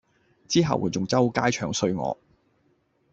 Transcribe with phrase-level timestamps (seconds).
[0.47, 2.17] 之後佢仲周街唱衰我